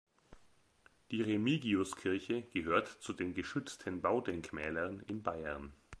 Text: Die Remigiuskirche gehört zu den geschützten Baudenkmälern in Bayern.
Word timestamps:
Die 1.11 1.21
Remigiuskirche 1.21 2.41
gehört 2.41 2.87
zu 2.87 3.13
den 3.13 3.35
geschützten 3.35 4.01
Baudenkmälern 4.01 4.99
in 5.01 5.21
Bayern. 5.21 5.73